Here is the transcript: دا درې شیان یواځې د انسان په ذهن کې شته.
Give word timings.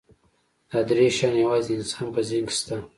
دا 0.71 0.79
درې 0.89 1.07
شیان 1.17 1.35
یواځې 1.43 1.71
د 1.73 1.77
انسان 1.79 2.07
په 2.13 2.21
ذهن 2.27 2.43
کې 2.49 2.53
شته. 2.59 2.75